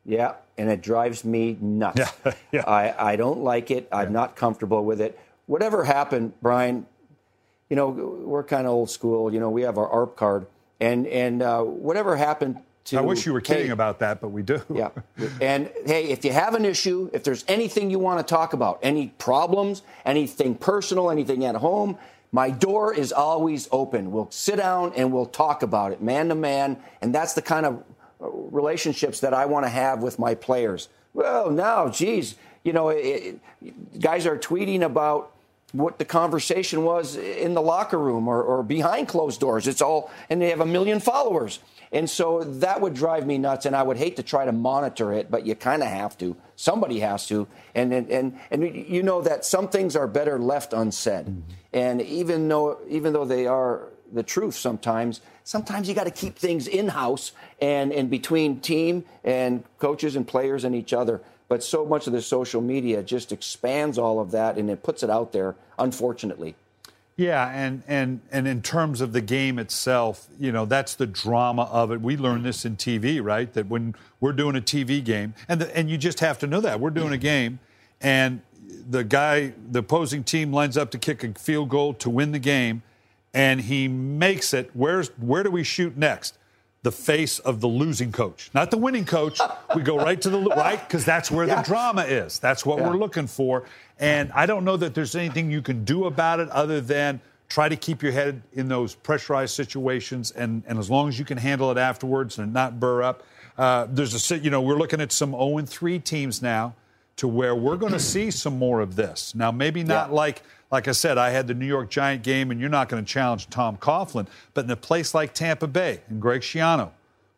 [0.04, 2.00] Yeah, and it drives me nuts.
[2.24, 2.64] Yeah, yeah.
[2.66, 3.88] I, I don't like it.
[3.92, 4.12] I'm yeah.
[4.12, 5.18] not comfortable with it.
[5.48, 6.87] Whatever happened, Brian,
[7.68, 9.32] you know, we're kind of old school.
[9.32, 10.46] You know, we have our ARP card.
[10.78, 12.98] And, and uh, whatever happened to.
[12.98, 14.62] I wish you were kidding hey, about that, but we do.
[14.72, 14.90] Yeah.
[15.40, 18.78] And hey, if you have an issue, if there's anything you want to talk about,
[18.82, 21.98] any problems, anything personal, anything at home,
[22.30, 24.12] my door is always open.
[24.12, 26.78] We'll sit down and we'll talk about it, man to man.
[27.00, 27.84] And that's the kind of
[28.20, 30.88] uh, relationships that I want to have with my players.
[31.14, 35.32] Well, now, geez, you know, it, it, guys are tweeting about
[35.72, 39.66] what the conversation was in the locker room or, or behind closed doors.
[39.66, 41.61] It's all, and they have a million followers.
[41.92, 45.12] And so that would drive me nuts, and I would hate to try to monitor
[45.12, 46.37] it, but you kind of have to.
[46.54, 50.74] Somebody has to, and and and, and you know that some things are better left
[50.74, 51.26] unsaid.
[51.26, 51.40] Mm-hmm.
[51.72, 55.20] And even though even though they are the truth sometimes.
[55.44, 60.26] Sometimes you got to keep things in house and, and between team and coaches and
[60.26, 61.20] players and each other.
[61.48, 65.02] But so much of the social media just expands all of that and it puts
[65.02, 66.54] it out there, unfortunately.
[67.18, 71.64] Yeah, and, and and in terms of the game itself, you know, that's the drama
[71.64, 72.00] of it.
[72.00, 73.52] We learn this in TV, right?
[73.54, 76.61] That when we're doing a TV game, and the, and you just have to know
[76.61, 77.58] that we're doing a game,
[78.00, 78.40] and
[78.88, 82.38] the guy, the opposing team lines up to kick a field goal to win the
[82.38, 82.82] game,
[83.34, 84.70] and he makes it.
[84.72, 86.38] Where's where do we shoot next?
[86.82, 89.40] The face of the losing coach, not the winning coach.
[89.74, 91.56] We go right to the right because that's where yeah.
[91.56, 92.38] the drama is.
[92.38, 92.88] That's what yeah.
[92.88, 93.64] we're looking for.
[93.98, 97.68] And I don't know that there's anything you can do about it other than try
[97.68, 100.30] to keep your head in those pressurized situations.
[100.30, 103.24] And, and as long as you can handle it afterwards and not burr up,
[103.56, 106.74] uh, there's a you know we're looking at some 0 3 teams now
[107.18, 109.35] to where we're going to see some more of this.
[109.35, 110.14] Now, maybe not yeah.
[110.14, 113.02] like like I said, I had the New York Giant game, and you're not going
[113.02, 116.90] to challenge Tom Coughlin, but in a place like Tampa Bay and Greg Schiano,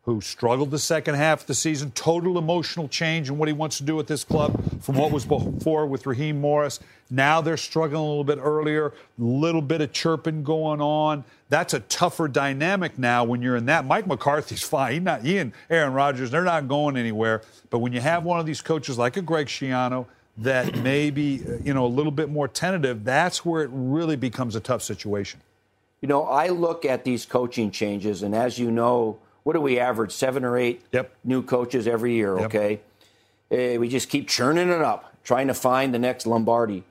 [0.03, 3.77] who struggled the second half of the season, total emotional change in what he wants
[3.77, 6.79] to do with this club from what was before with Raheem Morris.
[7.11, 11.23] Now they're struggling a little bit earlier, a little bit of chirping going on.
[11.49, 13.85] That's a tougher dynamic now when you're in that.
[13.85, 14.93] Mike McCarthy's fine.
[14.93, 17.43] He, not, he and Aaron Rodgers, they're not going anywhere.
[17.69, 21.43] But when you have one of these coaches like a Greg Schiano that may be,
[21.47, 24.81] uh, you know, a little bit more tentative, that's where it really becomes a tough
[24.81, 25.41] situation.
[26.01, 29.79] You know, I look at these coaching changes, and as you know, what do we
[29.79, 30.11] average?
[30.11, 31.13] Seven or eight yep.
[31.23, 32.45] new coaches every year, yep.
[32.45, 32.79] okay?
[33.51, 36.83] Uh, we just keep churning it up, trying to find the next Lombardi.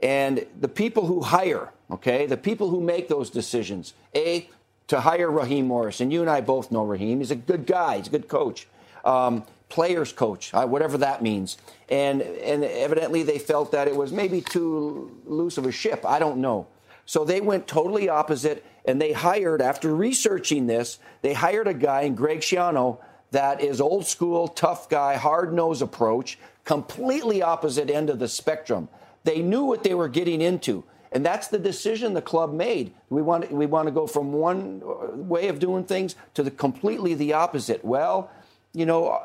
[0.00, 4.48] And the people who hire, okay, the people who make those decisions, A,
[4.88, 7.98] to hire Raheem Morris, and you and I both know Raheem, he's a good guy,
[7.98, 8.66] he's a good coach.
[9.04, 11.58] Um, players coach, uh, whatever that means.
[11.90, 16.04] And, and evidently they felt that it was maybe too loose of a ship.
[16.06, 16.66] I don't know.
[17.04, 22.02] So they went totally opposite, and they hired, after researching this, they hired a guy
[22.02, 22.98] in Greg Schiano
[23.32, 28.88] that is old school, tough guy, hard nose approach, completely opposite end of the spectrum.
[29.24, 30.84] They knew what they were getting into.
[31.12, 32.94] And that's the decision the club made.
[33.10, 36.50] We want, we want to go from one uh, way of doing things to the
[36.50, 37.84] completely the opposite.
[37.84, 38.30] Well,
[38.72, 39.22] you know,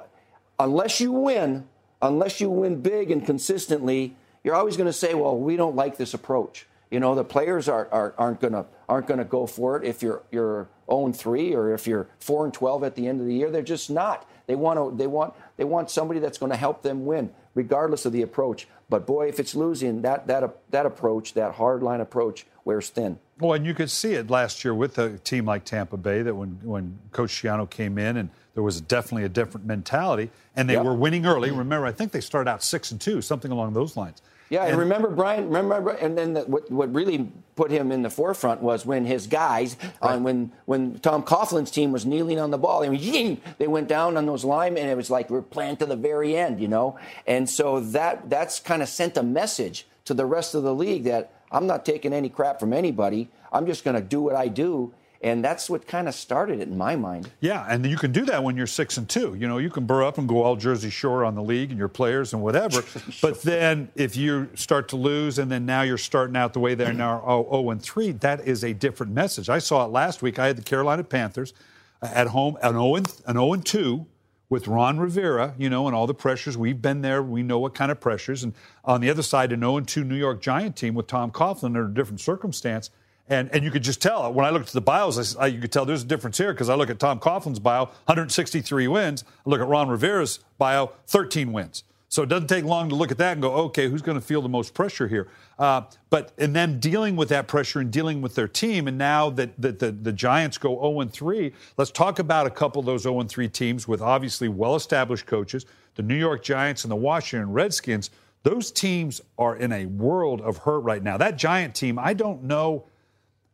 [0.60, 1.65] unless you win,
[2.02, 5.95] unless you win big and consistently, you're always going to say, well, we don't like
[5.95, 6.67] this approach.
[6.93, 10.21] You know, the players are, are, aren't gonna aren't gonna go for it if you're
[10.29, 13.49] you're 0 3 or if you're 4 and 12 at the end of the year.
[13.49, 14.29] They're just not.
[14.45, 18.06] They want to they want they want somebody that's going to help them win, regardless
[18.06, 18.67] of the approach.
[18.89, 23.17] But boy, if it's losing, that that that approach, that hard line approach, wears thin.
[23.39, 26.36] Well, and you could see it last year with a team like Tampa Bay that
[26.36, 30.73] when when Coach Schiano came in and there was definitely a different mentality, and they
[30.73, 30.86] yep.
[30.86, 31.49] were winning early.
[31.49, 34.21] Remember, I think they started out six and two, something along those lines.
[34.49, 35.49] Yeah, and, remember Brian.
[35.49, 39.27] Remember, and then the, what, what really put him in the forefront was when his
[39.27, 40.21] guys, uh, right.
[40.21, 44.17] when when Tom Coughlin's team was kneeling on the ball, and ying, they went down
[44.17, 46.97] on those linemen, and it was like we're playing to the very end, you know.
[47.25, 51.03] And so that that's kind of sent a message to the rest of the league
[51.03, 53.29] that I'm not taking any crap from anybody.
[53.51, 54.93] I'm just going to do what I do
[55.24, 57.32] and that's what kind of started it in my mind.
[57.40, 59.36] Yeah, and you can do that when you're six and two.
[59.36, 61.80] You know, you can burr up and go all Jersey Shore on the league and
[61.80, 62.84] your players and whatever.
[63.22, 66.76] but then if you start to lose, and then now you're starting out the way
[66.76, 69.50] they're now 0 and three, that is a different message.
[69.50, 70.40] I saw it last week.
[70.40, 71.54] I had the Carolina Panthers
[72.02, 74.06] uh, at home an 0 and, an 0 and two
[74.50, 76.58] with Ron Rivera, you know, and all the pressures.
[76.58, 77.24] We've been there.
[77.24, 78.44] We know what kind of pressures.
[78.44, 81.68] And on the other side, an 0 2 New York Giant team with Tom Coughlin
[81.68, 82.90] in a different circumstance.
[83.30, 85.72] And, and you could just tell when I looked at the bios, I, you could
[85.72, 89.24] tell there's a difference here because I look at Tom Coughlin's bio, 163 wins.
[89.46, 91.84] I look at Ron Rivera's bio, 13 wins.
[92.10, 94.24] So it doesn't take long to look at that and go, okay, who's going to
[94.24, 95.30] feel the most pressure here?
[95.58, 95.82] Uh,
[96.12, 99.60] but and then dealing with that pressure and dealing with their team, and now that,
[99.60, 103.24] that the, the Giants go 0 3, let's talk about a couple of those 0
[103.24, 108.12] 3 teams with obviously well established coaches, the New York Giants and the Washington Redskins.
[108.44, 111.18] Those teams are in a world of hurt right now.
[111.18, 112.86] That Giant team, I don't know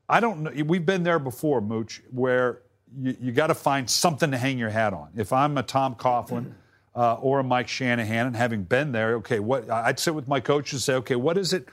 [0.09, 0.63] I don't know.
[0.63, 2.61] We've been there before, Mooch, where
[2.99, 5.09] you, you got to find something to hang your hat on.
[5.15, 6.53] If I'm a Tom Coughlin
[6.95, 10.39] uh, or a Mike Shanahan, and having been there, okay, what I'd sit with my
[10.39, 11.67] coach and say, okay, what is it?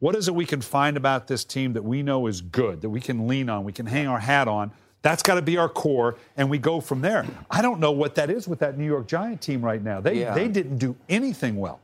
[0.00, 2.90] What is it we can find about this team that we know is good, that
[2.90, 4.72] we can lean on, we can hang our hat on?
[5.02, 7.24] That's got to be our core, and we go from there.
[7.48, 10.00] I don't know what that is with that New York Giant team right now.
[10.00, 10.34] They yeah.
[10.34, 11.80] they didn't do anything well.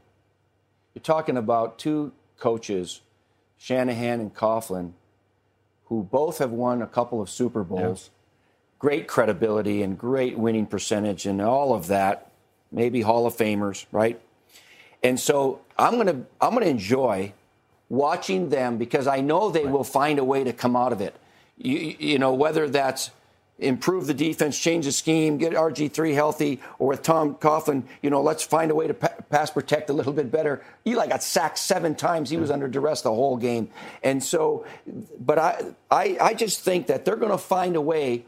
[0.93, 3.01] You're talking about two coaches,
[3.57, 4.93] Shanahan and Coughlin,
[5.93, 8.79] who both have won a couple of Super Bowls, yeah.
[8.79, 12.33] great credibility and great winning percentage and all of that,
[12.71, 14.19] maybe Hall of Famers, right?
[15.03, 17.35] And so I'm gonna I'm gonna enjoy
[17.91, 19.71] watching them because I know they right.
[19.71, 21.15] will find a way to come out of it.
[21.59, 23.11] you, you know, whether that's
[23.63, 28.23] improve the defense, change the scheme, get RG3 healthy, or with Tom Coughlin, you know,
[28.23, 30.63] let's find a way to pa- pass protect a little bit better.
[30.87, 32.31] Eli got sacked seven times.
[32.31, 33.71] He was under duress the whole game.
[34.03, 34.67] And so,
[35.19, 38.25] but I, I, I just think that they're going to find a way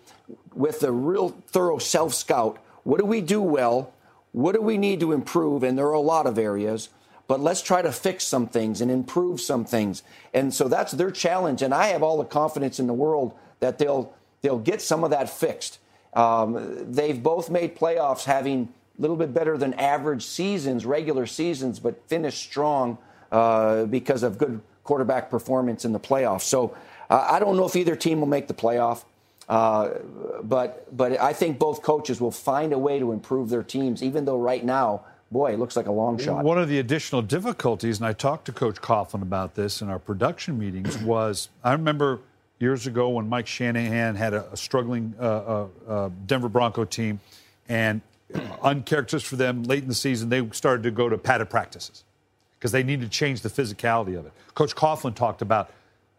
[0.54, 2.58] with a real thorough self scout.
[2.84, 3.92] What do we do well?
[4.32, 5.62] What do we need to improve?
[5.62, 6.88] And there are a lot of areas
[7.26, 10.02] but let's try to fix some things and improve some things.
[10.32, 11.62] And so that's their challenge.
[11.62, 14.12] And I have all the confidence in the world that they'll
[14.44, 15.78] they'll get some of that fixed.
[16.12, 21.80] Um, they've both made playoffs having a little bit better than average seasons, regular seasons,
[21.80, 22.98] but finished strong
[23.32, 26.42] uh, because of good quarterback performance in the playoffs.
[26.42, 26.76] So
[27.08, 29.04] uh, I don't know if either team will make the playoff.
[29.48, 29.98] Uh,
[30.42, 34.24] but but I think both coaches will find a way to improve their teams, even
[34.24, 36.44] though right now, boy, it looks like a long shot.
[36.44, 39.98] One of the additional difficulties, and I talked to Coach Coughlin about this in our
[39.98, 42.20] production meetings, was I remember
[42.58, 47.20] years ago when Mike Shanahan had a, a struggling uh, uh, uh Denver Bronco team,
[47.68, 48.00] and
[48.62, 52.04] uncharacteristic for them late in the season, they started to go to padded practices
[52.58, 54.32] because they needed to change the physicality of it.
[54.54, 55.70] Coach Coughlin talked about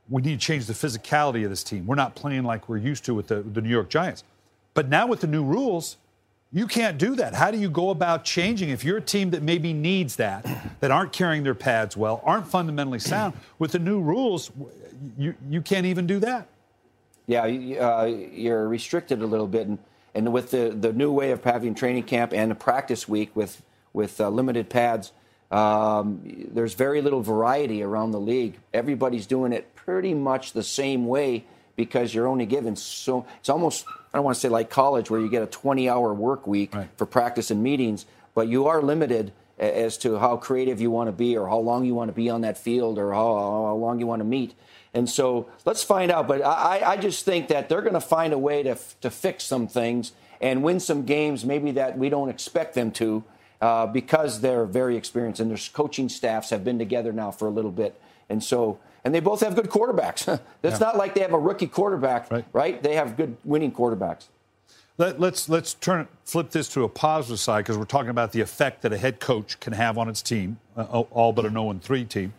[0.09, 1.87] we need to change the physicality of this team.
[1.87, 4.23] We're not playing like we're used to with the, the New York Giants.
[4.75, 5.97] But now with the new rules,
[6.51, 7.33] you can't do that.
[7.33, 10.45] How do you go about changing if you're a team that maybe needs that,
[10.79, 13.33] that aren't carrying their pads well, aren't fundamentally sound?
[13.57, 14.51] With the new rules,
[15.17, 16.47] you, you can't even do that.
[17.27, 19.67] Yeah, uh, you're restricted a little bit.
[19.67, 19.79] And,
[20.13, 23.62] and with the, the new way of having training camp and a practice week with,
[23.93, 25.12] with uh, limited pads,
[25.51, 28.58] um, there's very little variety around the league.
[28.73, 33.86] Everybody's doing it pretty much the same way because you're only given so it's almost
[34.13, 36.73] I don't want to say like college where you get a 20 hour work week
[36.73, 36.88] right.
[36.95, 41.12] for practice and meetings, but you are limited as to how creative you want to
[41.12, 43.99] be or how long you want to be on that field or how, how long
[43.99, 44.53] you want to meet.
[44.95, 46.27] And so let's find out.
[46.27, 49.43] But I, I just think that they're going to find a way to, to fix
[49.43, 53.23] some things and win some games maybe that we don't expect them to
[53.62, 57.51] uh, because they're very experienced and their coaching staffs have been together now for a
[57.51, 57.99] little bit.
[58.29, 60.27] And so and they both have good quarterbacks.
[60.63, 60.86] it's yeah.
[60.88, 62.45] not like they have a rookie quarterback, right?
[62.53, 62.81] right?
[62.81, 64.27] They have good winning quarterbacks.
[64.97, 68.31] Let, us let's, let's turn flip this to a positive side because we're talking about
[68.31, 71.49] the effect that a head coach can have on its team, uh, all but a
[71.49, 72.34] 0 3 team,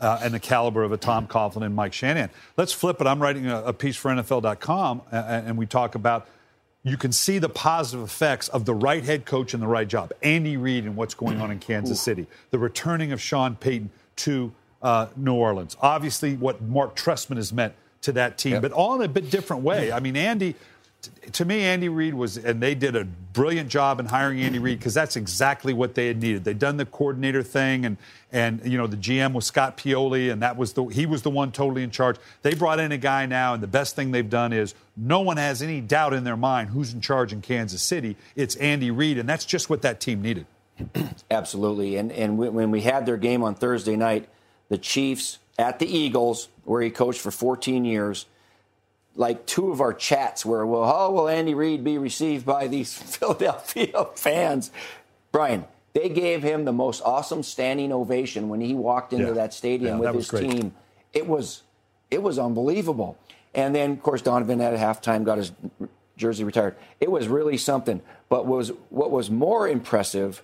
[0.00, 2.30] uh, and the caliber of a Tom Coughlin and Mike Shanahan.
[2.56, 3.06] Let's flip it.
[3.06, 6.28] I'm writing a, a piece for NFL.com, uh, and we talk about
[6.82, 10.12] you can see the positive effects of the right head coach and the right job.
[10.22, 14.52] Andy Reid and what's going on in Kansas City, the returning of Sean Payton to
[14.80, 15.76] uh, New Orleans.
[15.82, 18.62] Obviously, what Mark Trestman has meant to that team, yep.
[18.62, 19.92] but all in a bit different way.
[19.92, 20.54] I mean, Andy,
[21.32, 24.78] to me, Andy Reid was, and they did a brilliant job in hiring Andy Reid
[24.78, 26.44] because that's exactly what they had needed.
[26.44, 27.96] They'd done the coordinator thing, and
[28.32, 31.30] and you know the GM was Scott Pioli, and that was the he was the
[31.30, 32.16] one totally in charge.
[32.42, 35.36] They brought in a guy now, and the best thing they've done is no one
[35.36, 38.16] has any doubt in their mind who's in charge in Kansas City.
[38.36, 40.46] It's Andy Reid, and that's just what that team needed.
[41.30, 44.28] Absolutely, and and when we had their game on Thursday night
[44.68, 48.26] the Chiefs at the Eagles, where he coached for 14 years.
[49.20, 52.90] Like two of our chats where, well, how will Andy Reid be received by these
[53.18, 54.70] Philadelphia fans?
[55.30, 59.32] Brian, they gave him the most awesome standing ovation when he walked into yeah.
[59.32, 60.50] that stadium yeah, with that his great.
[60.50, 60.74] team.
[61.12, 61.64] It was,
[62.10, 63.18] it was unbelievable.
[63.54, 65.52] And then, of course, Donovan at halftime got his
[66.16, 66.76] jersey retired.
[66.98, 68.00] It was really something.
[68.30, 70.40] But was what was more impressive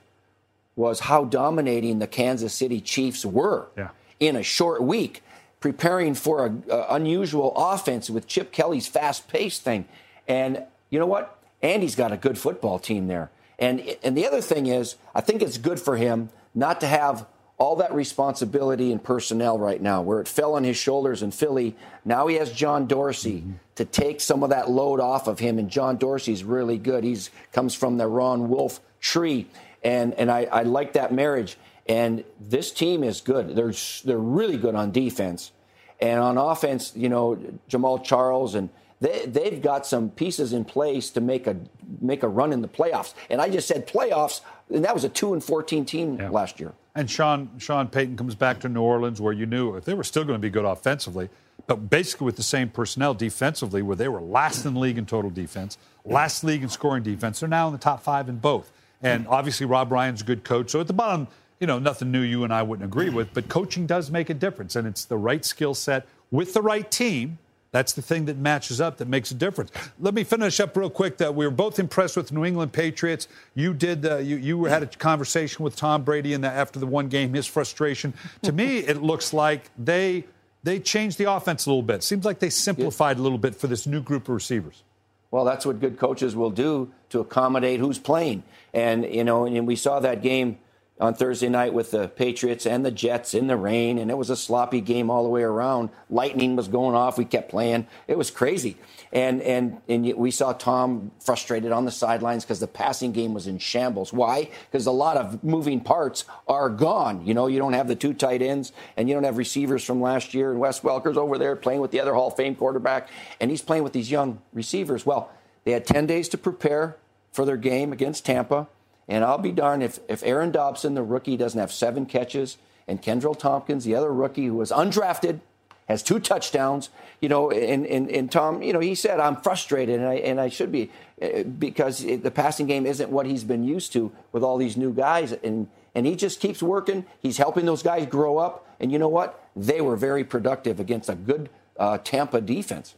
[0.75, 3.69] was how dominating the Kansas City Chiefs were.
[3.75, 3.89] Yeah
[4.21, 5.23] in a short week,
[5.61, 9.87] preparing for an unusual offense with Chip Kelly's fast paced thing.
[10.29, 11.39] And you know what?
[11.63, 13.31] Andy's got a good football team there.
[13.59, 17.27] And, and the other thing is, I think it's good for him not to have
[17.59, 21.75] all that responsibility and personnel right now, where it fell on his shoulders in Philly.
[22.05, 23.53] Now he has John Dorsey mm-hmm.
[23.77, 27.03] to take some of that load off of him, and John Dorsey's really good.
[27.03, 29.47] He's comes from the Ron Wolf tree,
[29.83, 31.57] and and I, I like that marriage.
[31.89, 33.55] And this team is good.
[33.55, 35.53] They're they're really good on defense,
[36.01, 38.71] and on offense, you know Jamaal Charles and
[39.01, 41.57] they they've got some pieces in place to make a
[42.01, 43.15] make a run in the playoffs.
[43.31, 44.41] And I just said playoffs,
[44.73, 46.31] and that was a two and fourteen team yeah.
[46.31, 46.73] last year.
[46.95, 50.05] And Sean Sean Payton comes back to New Orleans, where you knew if they were
[50.05, 51.29] still going to be good offensively,
[51.67, 55.05] but basically with the same personnel defensively, where they were last in the league in
[55.05, 57.41] total defense, last league in scoring defense.
[57.41, 58.73] They're now in the top five in both.
[59.03, 60.71] And obviously, Rob Ryan's a good coach.
[60.71, 61.29] So at the bottom,
[61.61, 64.35] you know, nothing new you and I wouldn't agree with, but coaching does make a
[64.35, 67.39] difference, and it's the right skill set with the right team.
[67.73, 69.71] That's the thing that matches up that makes a difference.
[69.99, 71.19] Let me finish up real quick.
[71.19, 73.29] That we were both impressed with New England Patriots.
[73.55, 74.07] You did.
[74.07, 77.35] Uh, you you had a conversation with Tom Brady in the, after the one game,
[77.35, 78.15] his frustration.
[78.43, 80.25] to me, it looks like they
[80.63, 82.03] they changed the offense a little bit.
[82.03, 84.83] Seems like they simplified a little bit for this new group of receivers.
[85.31, 88.43] Well, that's what good coaches will do to accommodate who's playing.
[88.73, 90.59] And, you know, and we saw that game
[90.99, 94.31] on Thursday night with the Patriots and the Jets in the rain, and it was
[94.31, 95.91] a sloppy game all the way around.
[96.09, 97.19] Lightning was going off.
[97.19, 97.87] We kept playing.
[98.09, 98.77] It was crazy.
[99.13, 103.47] And and and we saw Tom frustrated on the sidelines because the passing game was
[103.47, 104.13] in shambles.
[104.13, 104.51] Why?
[104.71, 107.27] Because a lot of moving parts are gone.
[107.27, 110.01] You know, you don't have the two tight ends, and you don't have receivers from
[110.01, 110.51] last year.
[110.51, 113.09] And Wes Welker's over there playing with the other Hall of Fame quarterback,
[113.41, 115.05] and he's playing with these young receivers.
[115.05, 115.31] Well,
[115.65, 116.97] they had 10 days to prepare
[117.33, 118.69] for their game against Tampa.
[119.09, 123.01] And I'll be darned if, if Aaron Dobson, the rookie, doesn't have seven catches, and
[123.01, 125.41] Kenbrell Thompkins, the other rookie who was undrafted,
[125.89, 126.91] has two touchdowns.
[127.21, 130.41] You know, and, and, and Tom, you know, he said, I'm frustrated, and I, and
[130.41, 130.91] I should be,
[131.23, 134.93] uh, because the passing game isn't what he's been used to with all these new
[134.93, 135.33] guys.
[135.33, 137.07] And, and he just keeps working.
[137.21, 138.67] He's helping those guys grow up.
[138.81, 139.43] And you know what?
[139.55, 141.49] They were very productive against a good
[141.79, 142.95] uh, Tampa defense.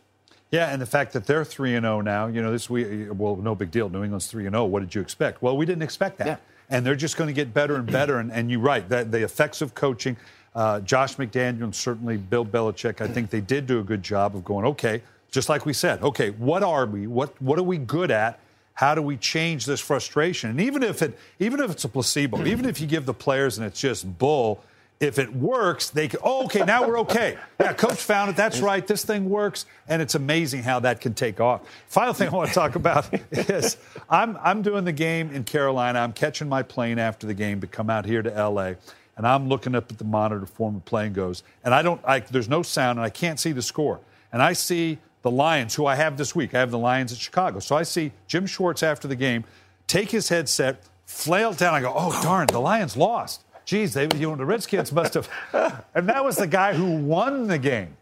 [0.51, 3.11] Yeah, and the fact that they're three and zero oh now, you know, this we
[3.11, 3.89] well, no big deal.
[3.91, 4.65] New England's three and zero.
[4.65, 5.43] What did you expect?
[5.43, 6.37] Well, we didn't expect that, yeah.
[6.71, 8.19] and they're just going to get better and better.
[8.19, 10.17] And, and you're right, that the effects of coaching,
[10.55, 14.35] uh, Josh McDaniel and certainly Bill Belichick, I think they did do a good job
[14.35, 14.65] of going.
[14.65, 17.07] Okay, just like we said, okay, what are we?
[17.07, 18.41] What what are we good at?
[18.73, 20.51] How do we change this frustration?
[20.51, 23.59] And even if it even if it's a placebo, even if you give the players
[23.59, 24.63] and it's just bull
[25.01, 27.39] if it works, they can, oh, okay, now we're okay.
[27.61, 28.37] Yeah, coach found it.
[28.37, 28.85] That's right.
[28.85, 29.65] This thing works.
[29.87, 31.63] And it's amazing how that can take off.
[31.87, 33.77] Final thing I want to talk about is
[34.11, 36.01] I'm, I'm doing the game in Carolina.
[36.01, 38.73] I'm catching my plane after the game to come out here to LA.
[39.17, 41.45] And I'm looking up at the monitor for when the plane goes.
[41.65, 44.01] And I don't, I, there's no sound and I can't see the score.
[44.33, 46.55] And I see the Lions, who I have this week.
[46.55, 47.61] I have the Lions at Chicago.
[47.61, 49.45] So I see Jim Schwartz after the game
[49.87, 51.75] take his headset, flail down.
[51.75, 55.29] I go, oh, darn, the Lions lost geez, they, you know, the Redskins must have.
[55.95, 57.99] and that was the guy who won the game.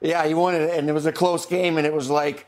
[0.00, 2.46] yeah, he won it, and it was a close game, and it was like,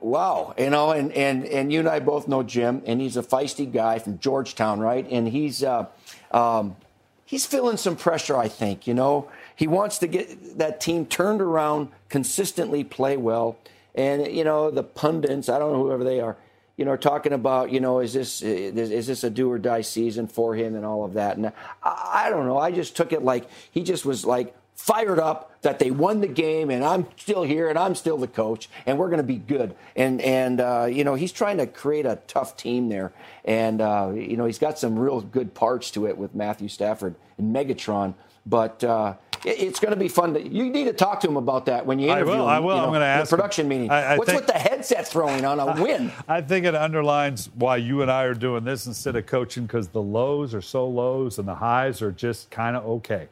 [0.00, 3.22] wow, you know, and, and, and you and I both know Jim, and he's a
[3.22, 5.06] feisty guy from Georgetown, right?
[5.08, 5.86] And he's, uh,
[6.32, 6.76] um,
[7.24, 9.30] he's feeling some pressure, I think, you know.
[9.54, 13.58] He wants to get that team turned around, consistently play well.
[13.94, 16.36] And, you know, the pundits, I don't know whoever they are,
[16.80, 20.26] you know, talking about, you know, is this is this a do or die season
[20.26, 21.36] for him and all of that.
[21.36, 21.48] And
[21.82, 22.56] I, I don't know.
[22.56, 26.26] I just took it like he just was like fired up that they won the
[26.26, 29.36] game and I'm still here and I'm still the coach and we're going to be
[29.36, 29.74] good.
[29.94, 33.12] And and uh, you know he's trying to create a tough team there,
[33.44, 37.14] and uh, you know he's got some real good parts to it with Matthew Stafford
[37.36, 38.14] and Megatron,
[38.46, 38.82] but.
[38.82, 40.34] Uh, it's going to be fun.
[40.34, 42.44] To, you need to talk to him about that when you interview I will.
[42.44, 42.48] him.
[42.48, 42.74] I will.
[42.74, 43.30] You know, I'm going to ask.
[43.30, 43.68] The production him.
[43.68, 43.90] meeting.
[43.90, 46.12] I, I What's think, with the headset throwing on a win?
[46.28, 49.88] I think it underlines why you and I are doing this instead of coaching because
[49.88, 53.28] the lows are so lows and the highs are just kind of okay.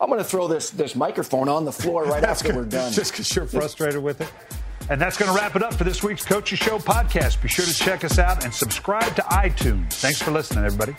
[0.00, 2.92] I'm going to throw this this microphone on the floor right after we're done.
[2.92, 4.32] Just because you're frustrated with it.
[4.90, 7.42] And that's going to wrap it up for this week's Coaches Show podcast.
[7.42, 9.92] Be sure to check us out and subscribe to iTunes.
[9.92, 10.94] Thanks for listening, everybody.